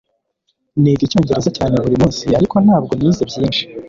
Niga 0.81 1.01
Icyongereza 1.05 1.49
cyane 1.57 1.75
buri 1.83 1.95
munsi 2.01 2.25
ariko 2.39 2.55
ntabwo 2.65 2.91
nize 2.95 3.23
byinshi 3.29 3.61